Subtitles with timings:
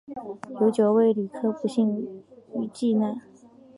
[0.59, 3.21] 有九位旅客不幸罹难